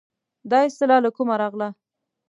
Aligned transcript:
دا 0.51 0.59
اصطلاح 0.69 0.99
له 1.05 1.09
کومه 1.15 1.35
راغله. 1.41 1.69